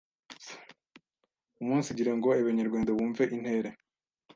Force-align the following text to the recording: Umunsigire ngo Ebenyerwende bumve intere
Umunsigire 1.61 2.11
ngo 2.17 2.29
Ebenyerwende 2.41 2.91
bumve 2.97 3.23
intere 3.35 3.69